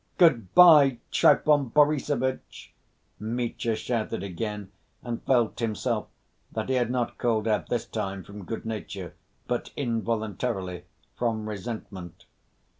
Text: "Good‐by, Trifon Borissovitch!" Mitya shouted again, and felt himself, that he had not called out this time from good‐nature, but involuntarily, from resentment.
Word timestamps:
"Good‐by, 0.17 0.97
Trifon 1.11 1.69
Borissovitch!" 1.69 2.73
Mitya 3.19 3.75
shouted 3.75 4.23
again, 4.23 4.71
and 5.03 5.21
felt 5.21 5.59
himself, 5.59 6.07
that 6.51 6.69
he 6.69 6.73
had 6.73 6.89
not 6.89 7.19
called 7.19 7.47
out 7.47 7.69
this 7.69 7.85
time 7.85 8.23
from 8.23 8.43
good‐nature, 8.47 9.11
but 9.47 9.69
involuntarily, 9.77 10.85
from 11.15 11.47
resentment. 11.47 12.25